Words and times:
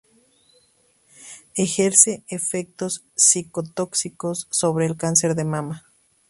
Ejerce 1.53 2.23
efectos 2.27 3.03
cico-tóxicos 3.15 4.47
sobre 4.49 4.87
el 4.87 4.97
cáncer 4.97 5.35
de 5.35 5.43
mama. 5.43 5.85